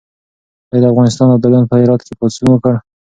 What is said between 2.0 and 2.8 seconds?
کې پاڅون وکړ؟